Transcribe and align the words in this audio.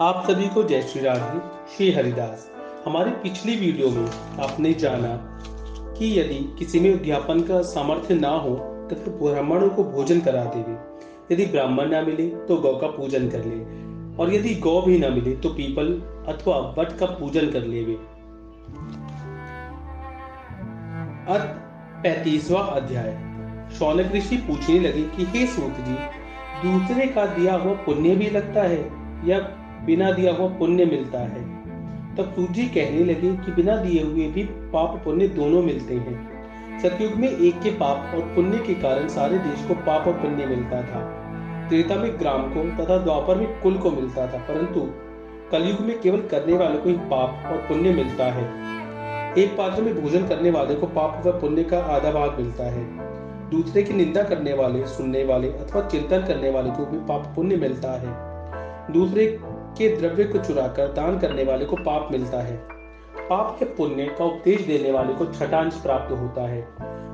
आप 0.00 0.24
सभी 0.26 0.48
को 0.48 0.62
जय 0.62 0.82
श्री 0.82 1.00
राधे 1.02 1.38
श्री 1.76 1.92
हरिदास, 1.92 2.50
हमारी 2.86 3.10
पिछली 3.10 3.56
वीडियो 3.56 3.90
में 3.90 4.10
आपने 4.40 4.72
जाना 4.72 5.40
कि 5.98 6.20
यदि 6.20 6.56
किसी 6.58 6.80
में 6.80 6.92
अध्यापन 6.92 7.40
का 7.40 7.62
सामर्थ्य 7.62 8.14
ना 8.14 8.28
हो 8.28 8.54
तो 8.90 8.96
फिर 8.96 9.14
ब्राह्मणों 9.14 9.68
को 9.68 9.84
भोजन 9.84 10.20
करा 10.20 10.44
देवे। 10.44 10.74
यदि 11.34 11.46
ब्राह्मण 11.46 11.88
ना 11.88 12.02
मिले 12.02 12.28
तो 12.28 12.56
गौ 12.56 12.76
का 12.76 12.86
पूजन 12.86 13.28
कर 13.28 13.44
ले। 13.44 13.62
और 14.16 14.34
यदि 14.34 14.54
गौ 14.54 14.82
भी 14.82 14.98
ना 14.98 15.08
मिले 15.08 15.36
तो 15.36 15.48
पीपल 15.48 15.92
अथवा 16.28 16.74
वट 16.78 16.98
का 16.98 17.06
पूजन 17.06 17.50
कर 17.50 17.64
अत 21.34 21.48
पैतीसवा 22.02 22.60
अध्याय। 22.60 23.12
शौनक 23.74 24.12
ऋषि 24.12 24.36
पूछने 24.36 24.78
लगे 24.78 25.02
कि, 25.02 25.24
हे 25.24 25.46
सूत 25.46 25.74
जी, 25.80 25.96
दूसरे 26.62 27.06
का 27.06 27.26
दिया 27.26 27.54
हुआ 27.54 27.72
पुण्य 27.72 28.16
भी 28.16 28.30
लगता 28.30 28.62
है 28.62 28.82
या 29.28 29.62
बिना 29.84 30.10
दिया 30.12 30.32
हुआ 30.32 30.48
पुण्य 30.48 30.84
मिलता 30.84 31.18
है। 31.18 31.44
तब 32.16 32.32
सूजी 32.36 32.66
कहने 32.68 33.04
लगे 33.04 33.32
कि 33.36 33.52
बिना 33.52 33.76
दिए 33.76 34.02
हुए 34.02 34.26
भी 34.26 34.42
पाप 34.72 35.00
पुण्य 35.04 35.28
दोनों 35.28 35.62
मिलते 35.62 35.94
हैं। 35.94 36.80
सतयुग 36.82 37.14
में 37.14 37.28
एक 37.28 37.60
के 37.60 37.70
पाप 37.70 38.14
और 38.14 38.20
पुण्य 38.34 38.58
के 38.58 38.74
कारण 38.74 39.08
सारे 39.08 39.38
देश 39.38 39.64
को 39.68 39.74
पाप 39.74 40.06
और 40.06 40.12
पुण्य 40.12 40.46
मिलता 40.46 40.82
था। 40.82 41.00
त्रेता 41.68 41.94
में 41.94 42.18
ग्राम 42.18 42.42
को 42.42 42.62
तथा 42.76 42.96
द्वापर 42.98 43.36
में 43.36 43.60
कुल 43.62 43.78
को 43.78 43.90
मिलता 43.90 44.26
था, 44.26 44.38
परंतु 44.38 44.80
कलयुग 45.52 45.80
में 45.80 46.00
केवल 46.00 46.20
करने 46.20 46.52
वाले 46.52 46.78
को 46.78 46.88
ही 46.88 46.96
पाप 46.96 47.46
और 47.46 47.56
पुण्य 47.58 47.92
मिलता 47.92 48.24
है। 48.24 48.44
एक 49.38 49.56
पात्र 49.56 49.82
में 49.82 50.02
भोजन 50.02 50.26
करने 50.26 50.50
वाले 50.50 50.74
को 50.74 50.86
पाप 50.86 51.22
व 51.26 51.30
पुण्य 51.30 51.64
का 51.64 51.78
आधा 51.78 52.10
भाग 52.12 52.38
मिलता 52.40 52.64
है। 52.64 52.84
दूसरे 53.50 53.82
की 53.82 53.94
निंदा 53.94 54.22
करने 54.22 54.52
वाले, 54.52 54.86
सुनने 54.86 55.24
वाले 55.24 55.48
अथवा 55.48 55.82
चिंतन 55.82 56.24
करने 56.26 56.50
वाले 56.50 56.70
को 56.70 56.86
भी 56.86 56.98
पाप 56.98 57.32
पुण्य 57.36 57.56
मिलता 57.56 57.92
है। 57.92 58.92
दूसरे 58.92 59.26
के 59.78 59.96
द्रव्य 59.96 60.24
को 60.24 60.38
चुराकर 60.38 60.92
दान 60.92 61.18
करने 61.18 61.44
वाले 61.44 61.64
को 61.64 61.76
पाप 61.76 62.08
मिलता 62.12 62.38
है। 62.38 62.56
पाप 63.30 63.56
के 63.58 63.64
पुण्य 63.64 64.04
का 64.18 64.24
उपदेश 64.24 64.60
देने 64.60 64.92
वाले 64.92 65.12
को 65.12 65.24
छठा 65.26 65.58
अंश 65.58 65.74
प्राप्त 65.74 66.12
होता 66.12 66.48
है। 66.48 66.68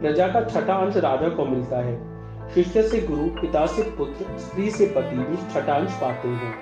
प्रजा 0.00 0.28
का 0.28 0.44
छठा 0.44 0.74
अंश 0.74 0.96
राजा 0.96 1.28
को 1.28 1.44
मिलता 1.44 1.78
है। 1.78 2.16
शिष्य 2.54 2.82
से 2.82 3.00
गुरु, 3.00 3.26
पिता 3.40 3.66
से 3.66 3.82
पुत्र, 3.82 4.38
स्त्री 4.38 4.70
से 4.70 4.86
पति 4.86 5.16
भी 5.16 5.36
छठा 5.36 5.72
अंश 5.72 5.92
पाते 5.92 6.28
हैं। 6.28 6.52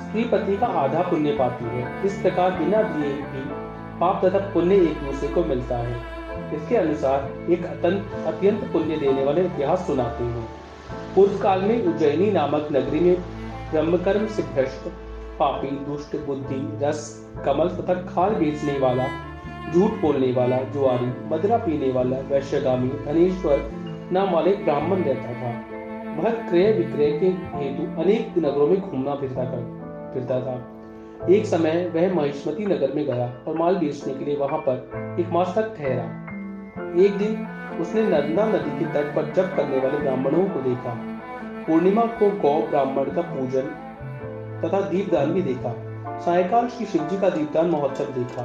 स्त्री 0.00 0.24
पति 0.24 0.56
का 0.56 0.66
आधा 0.66 1.02
पुण्य 1.02 1.30
पाती 1.30 1.64
है। 1.64 2.06
इस 2.06 2.18
प्रकार 2.22 2.50
बिना 2.50 2.82
दिए 2.82 3.12
भी 3.12 3.44
पाप 4.00 4.24
तथा 4.24 4.38
पुण्य 4.38 4.74
एक 4.74 4.98
दूसरे 5.00 5.28
को 5.28 5.44
मिलता 5.44 5.76
है। 5.76 6.22
इसके 6.54 6.76
अनुसार 6.76 7.52
एक 7.52 7.64
अत्यंत 8.26 8.64
पुण्य 8.72 8.96
देने 8.96 9.24
वाले 9.24 9.44
इतिहास 9.44 9.86
सुनाते 9.86 10.24
हैं। 10.24 10.48
पूर्व 11.14 11.38
काल 11.38 11.62
में 11.62 11.86
उज्जैनी 11.86 12.30
नामक 12.30 12.68
नगरी 12.72 13.00
में 13.00 13.16
ब्रह्मकर्म 13.70 14.26
से 14.26 14.42
भ्रष्ट 14.42 14.88
पापी, 15.38 15.70
दुष्ट, 15.70 16.16
बुद्धि, 16.16 16.86
रस, 16.86 17.32
कमल 17.44 17.68
तथा 17.68 17.94
खाल 17.94 18.34
बेचने 18.34 18.78
वाला, 18.78 19.06
झूठ 19.72 19.90
बोलने 19.90 20.32
वाला, 20.32 20.56
जुआरी, 20.56 21.06
मदरा 21.06 21.56
पीने 21.56 21.92
वाला, 21.92 22.16
वैश्यगामी, 22.16 22.88
धनेश्वर 22.88 23.70
नाम 24.12 24.30
वाले 24.30 24.52
ब्राह्मण 24.52 24.96
रहता 24.96 25.32
था। 25.32 25.50
वह 26.16 26.30
क्रय 26.30 26.72
विक्रय 26.72 27.18
के 27.18 27.26
हेतु 27.26 28.02
अनेक 28.02 28.34
नगरों 28.38 28.66
में 28.66 28.80
घूमना 28.80 29.14
फिरता 29.14 29.44
कर 29.44 30.10
फिरता 30.14 30.40
था। 30.40 31.28
एक 31.30 31.46
समय 31.46 31.90
वह 31.94 32.14
महिष्मती 32.14 32.66
नगर 32.66 32.92
में 32.92 33.04
गया 33.04 33.44
और 33.48 33.58
माल 33.58 33.76
बेचने 33.76 34.14
के 34.14 34.24
लिए 34.24 34.36
वहाँ 34.36 34.58
पर 34.58 35.16
एक 35.20 35.28
मास 35.28 35.52
तक 35.56 35.74
ठहरा। 35.78 36.04
एक 37.04 37.18
दिन 37.18 37.46
उसने 37.80 38.02
नर्मदा 38.02 38.46
नदी 38.46 38.78
के 38.78 38.84
तट 38.84 39.14
पर 39.16 39.24
जप 39.24 39.52
करने 39.56 39.78
वाले 39.78 39.98
ब्राह्मणों 39.98 40.44
को 40.44 40.60
देखा। 40.60 40.98
पूर्णिमा 41.66 42.02
को 42.02 42.30
गौ 42.30 42.66
ब्राह्मण 42.66 43.04
का 43.04 43.22
पूजन 43.22 43.81
तथा 44.64 44.80
दीपदान 44.80 45.32
भी 45.32 45.42
देखा। 45.42 45.92
सायकाल 46.20 46.68
श्री 46.68 46.86
शिव 46.86 47.08
जी 47.08 47.20
का 47.20 47.30
दीपदान 47.30 47.66
महोत्सव 47.66 48.04
देखा। 48.04 48.42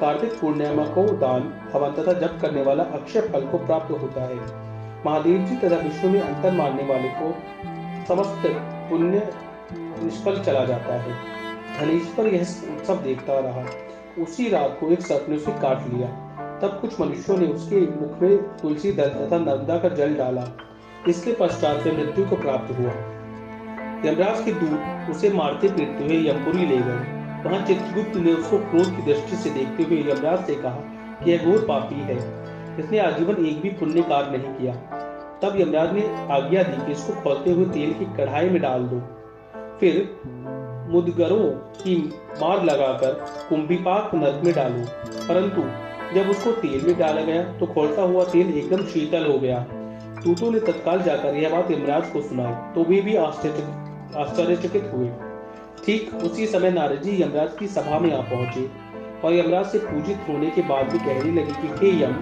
कार्तिक 0.00 0.32
पूर्णिमा 0.40 0.84
को 0.84 1.04
दान, 1.04 1.54
हवन 1.72 1.90
तथा 1.90 2.12
जप 2.12 2.38
करने 2.42 2.62
वाला 2.62 2.84
अक्षय 2.84 3.20
फल 3.20 3.40
को 3.40 3.58
प्राप्त 3.58 3.90
होता 3.90 4.22
है। 4.22 4.66
महादेव 5.06 5.38
जी 5.38 5.56
तथा 5.56 5.76
विष्णु 5.76 6.10
में 6.10 6.20
अंतर 6.20 6.52
मानने 6.52 6.82
वाले 6.82 7.08
को 7.08 7.34
समस्त 8.08 8.42
पुण्य 8.90 9.32
निष्फल 9.78 10.40
चला 10.42 10.64
जाता 10.64 10.94
है। 10.94 11.12
धनेश्वर 11.80 12.26
यह 12.26 12.40
उत्सव 12.42 12.96
देखता 12.96 13.38
रहा। 13.38 13.64
उसी 14.22 14.48
रात 14.48 14.76
को 14.80 14.90
एक 14.90 15.00
सर्प 15.00 15.26
ने 15.28 15.36
उसे 15.36 15.52
काट 15.52 15.94
लिया। 15.94 16.08
तब 16.62 16.78
कुछ 16.80 17.00
मनुष्यों 17.00 17.38
ने 17.38 17.46
उसके 17.46 17.80
मुख 17.80 18.22
में 18.22 18.36
तुलसी 18.36 18.92
दल 18.92 19.08
तथा 19.08 19.38
नर्मदा 19.38 19.78
का 19.78 19.88
जल 19.88 20.14
डाला। 20.14 20.44
इसके 21.08 21.32
पश्चात 21.32 21.80
से 21.80 21.92
मृत्यु 21.92 22.26
को 22.26 22.36
प्राप्त 22.36 22.78
हुआ। 22.78 23.15
यमराज 24.04 24.44
के 24.44 24.52
दूत 24.52 25.10
उसे 25.10 25.30
मारते 25.30 25.68
पीटते 25.68 26.04
हुए 26.04 26.16
यमपुरी 26.28 26.66
ले 26.66 26.76
गए। 26.78 27.14
वहाँ 27.44 27.64
चित्रगुप्त 27.66 28.16
ने 28.16 28.32
उसको 28.32 28.58
क्रोध 28.60 28.96
की 28.96 29.02
दृष्टि 29.02 29.36
से 29.36 29.50
देखते 29.50 29.82
हुए 29.82 29.98
यमराज 30.10 30.46
से 30.46 30.54
कहा 30.54 30.80
कि 31.22 31.30
यह 31.30 31.44
घोर 31.44 31.64
पापी 31.68 32.00
है। 32.02 32.16
इसने 32.78 32.98
आजीवन 32.98 33.46
एक 33.46 33.60
भी 33.60 33.70
पुण्य 33.70 34.02
कार्य 34.02 34.38
नहीं 34.38 34.54
किया। 34.54 34.74
तब 35.42 35.60
यमराज 35.60 35.92
ने 35.92 36.02
आज्ञा 36.32 36.62
दी 36.62 36.86
कि 36.86 36.92
इसको 36.92 37.20
खोलते 37.22 37.50
हुए 37.50 37.64
तेल 37.64 37.92
की 37.92 38.04
कढ़ाई 38.16 38.50
में 38.50 38.60
डाल 38.62 38.82
दो। 38.82 39.00
फिर 39.80 39.96
मुदगरों 40.90 41.50
की 41.78 41.96
मार 42.40 42.64
लगाकर 42.64 43.12
कुंभिपाक 43.48 44.14
नर्क 44.14 44.44
में 44.44 44.52
डालो। 44.54 44.84
परंतु 45.28 45.62
जब 46.14 46.30
उसको 46.30 46.52
तेल 46.52 46.86
में 46.86 46.98
डाला 46.98 47.22
गया 47.22 47.42
तो 47.58 47.66
खोलता 47.66 48.02
हुआ 48.02 48.24
तेल 48.24 48.56
एकदम 48.58 48.84
शीतल 48.84 49.26
हो 49.26 49.38
गया। 49.38 49.64
तूतों 50.26 50.50
ने 50.50 50.60
तत्काल 50.60 51.02
जाकर 51.02 51.34
यह 51.34 51.50
बात 51.50 51.70
यमराज 51.70 52.08
को 52.10 52.20
सुनाई 52.20 52.54
तो 52.74 52.84
वे 52.84 53.00
भी 53.00 53.14
आश्चर्यचकित 53.16 54.90
हुए। 54.94 55.10
ठीक 55.84 56.14
उसी 56.24 56.46
समय 56.46 56.70
नारद 56.70 57.02
जी 57.02 57.22
यमराज 57.22 57.50
की 57.58 57.66
सभा 57.66 57.98
में 57.98 58.12
आ 58.12 58.20
पहुँचे, 58.22 58.64
और 59.24 59.34
यमराज 59.34 59.66
से 59.66 59.78
पूजित 59.80 60.24
होने 60.28 60.50
के 60.50 60.62
बाद 60.62 60.88
भी 60.92 60.98
कहने 60.98 61.30
लगे 61.32 61.52
कि, 61.52 61.68
हे 61.76 61.92
यम, 62.02 62.16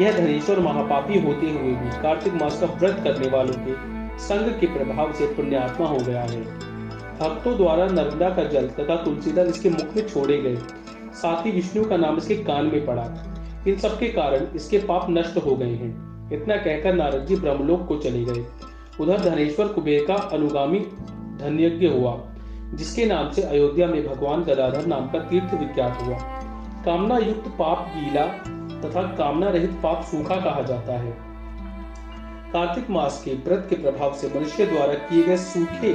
यह 0.00 0.16
धनेश्वर 0.16 0.60
महापापी 0.60 1.20
होते 1.20 1.50
हुए 1.50 1.72
भी 1.72 1.90
कार्तिक 2.02 2.34
मास 2.34 2.60
का 2.60 2.66
व्रत 2.76 3.00
करने 3.04 3.30
वालों 3.30 3.58
के 3.58 3.74
संग 4.18 4.54
के 4.60 4.66
प्रभाव 4.68 5.12
से 5.12 5.26
पुण्यात्मा 5.34 5.86
हो 5.86 5.98
गया 5.98 6.22
है। 6.22 6.42
भक्तों 7.18 7.56
द्वारा 7.56 7.86
नर्मदा 7.88 8.30
का 8.30 8.44
जल 8.48 8.68
तथा 8.70 9.02
तुलसीदास 9.04 9.48
इसके 9.48 9.70
मुख 9.70 9.96
में 9.96 10.06
छोड़े 10.08 10.40
गए। 10.42 10.56
साथ 11.14 11.46
ही 11.46 11.50
विष्णु 11.50 11.84
का 11.84 11.96
नाम 11.96 12.16
इसके 12.16 12.36
कान 12.44 12.66
में 12.66 12.84
पड़ा। 12.86 13.12
इन 13.68 13.76
सब 13.78 13.98
के 13.98 14.08
कारण 14.12 14.56
इसके 14.56 14.78
पाप 14.86 15.06
नष्ट 15.10 15.36
हो 15.36 15.56
गए 15.56 15.74
हैं। 15.74 16.13
इतना 16.32 16.56
कहकर 16.56 16.94
नारद 16.94 17.26
जी 17.26 17.36
ब्रह्मलोक 17.36 17.86
को 17.86 17.96
चले 17.96 18.24
गए। 18.24 18.44
उधर 19.00 19.20
धनेश्वर 19.20 19.68
कुबेर 19.68 20.04
का 20.04 20.14
अनुगामी 20.14 20.78
धन्यज्ञ 21.40 21.86
हुआ, 21.86 22.20
जिसके 22.74 23.04
नाम 23.06 23.30
से 23.30 23.42
अयोध्या 23.42 23.86
में 23.86 24.06
भगवान 24.06 24.42
गदाधर 24.42 24.86
नाम 24.86 25.08
का 25.08 25.18
तीर्थ 25.18 25.54
विख्यात 25.54 26.02
हुआ। 26.02 26.18
कामना 26.84 27.18
युक्त 27.18 27.48
पाप 27.48 27.92
गीला 27.96 28.26
तथा 28.80 29.02
कामना 29.02 29.48
रहित 29.48 29.70
पाप 29.70 30.02
सूखा 30.02 30.36
कहा 30.36 30.62
जाता 30.62 30.92
है। 30.92 31.12
कार्तिक 32.52 32.90
मास 32.90 33.22
के 33.24 33.34
व्रत 33.34 33.66
के 33.70 33.76
प्रभाव 33.76 34.14
से 34.14 34.28
मनुष्य 34.28 34.66
द्वारा 34.66 34.94
किए 34.94 35.22
गए 35.22 35.36
सूखे 35.36 35.92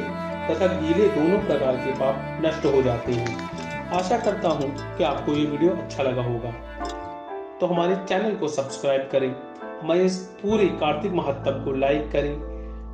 तथा 0.50 0.68
गीले 0.68 1.08
दोनों 1.08 1.40
प्रकार 1.40 1.76
के 1.76 1.92
पाप 1.92 2.42
नष्ट 2.46 2.66
हो 2.66 2.82
जाते 2.82 3.12
हैं। 3.12 3.50
आशा 3.90 4.18
करता 4.18 4.50
हूँ 4.50 4.98
कि 4.98 5.04
आपको 5.04 5.34
ये 5.34 5.46
वीडियो 5.46 5.72
अच्छा 5.72 6.04
लगा 6.04 6.24
होगा। 6.24 6.52
तो 7.62 7.66
हमारे 7.66 7.96
चैनल 7.96 8.36
को 8.36 8.48
सब्सक्राइब 8.48 9.10
करें। 9.12 9.49
हमारे 9.82 10.06
इस 10.06 10.18
पूरे 10.42 10.66
कार्तिक 10.68 11.12
महत्व 11.12 11.52
को 11.52 11.72
लाइक 11.72 12.12
करें, 12.12 12.36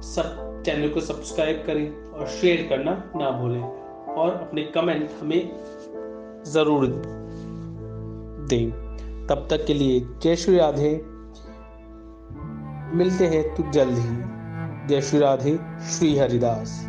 सब 0.01 0.63
चैनल 0.65 0.89
को 0.89 1.01
सब्सक्राइब 1.01 1.63
करें 1.67 2.11
और 2.11 2.27
शेयर 2.27 2.67
करना 2.69 2.91
ना 3.15 3.31
भूलें 3.31 3.61
और 4.15 4.31
अपने 4.31 4.63
कमेंट 4.63 5.09
हमें 5.21 6.43
ज़रूर 6.45 6.85
दें। 8.49 8.71
तब 9.27 9.47
तक 9.49 9.65
के 9.65 9.73
लिए 9.73 9.99
जय 10.23 10.35
श्री 10.35 10.57
राधे। 10.57 10.91
मिलते 12.95 13.27
हैं 13.27 13.43
तो 13.55 13.71
जल्द 13.71 13.97
ही। 13.97 14.87
जय 14.87 15.01
श्री 15.01 15.19
राधे, 15.19 15.59
श्री 15.91 16.17
हरिदास। 16.17 16.81